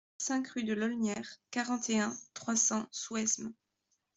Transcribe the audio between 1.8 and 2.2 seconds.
et un,